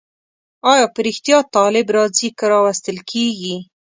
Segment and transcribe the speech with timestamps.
[0.71, 3.55] آیا په رښتیا طالب راځي که راوستل کېږي؟